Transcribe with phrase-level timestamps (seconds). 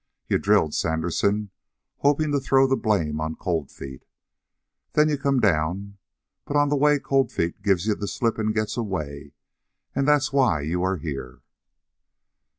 [0.27, 1.51] You drilled Sandersen,
[1.97, 4.03] hoping to throw the blame on Cold Feet.
[4.93, 5.99] Then you come down,
[6.43, 9.33] but on the way Cold Feet gives you the slip and gets away.
[9.93, 11.43] And that's why you're here."